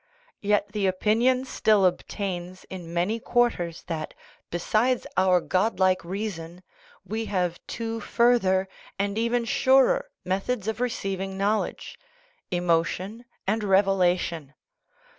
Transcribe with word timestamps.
Yet 0.41 0.69
the 0.69 0.87
opinion 0.87 1.45
still 1.45 1.85
obtains 1.85 2.63
in 2.71 2.91
many 2.91 3.19
quarters 3.19 3.83
that, 3.83 4.15
besides 4.49 5.05
our 5.15 5.39
godlike 5.39 6.03
reason, 6.03 6.63
we 7.05 7.25
have 7.25 7.59
two 7.67 7.99
further 7.99 8.67
(and 8.97 9.15
even 9.15 9.45
surer!) 9.45 10.09
methods 10.25 10.67
of 10.67 10.81
receiving 10.81 11.37
knowl 11.37 11.65
edge 11.65 11.99
emotion 12.49 13.25
and 13.45 13.63
revelation. 13.63 14.55